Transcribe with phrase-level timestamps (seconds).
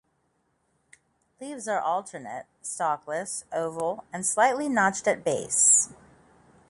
[1.39, 5.93] Leaves are alternate, stalkless, oval, and slightly notched at base.